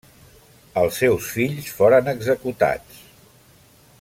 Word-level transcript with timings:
Els 0.83 0.97
seus 1.01 1.27
fills 1.35 1.69
foren 1.81 2.11
executats. 2.15 3.01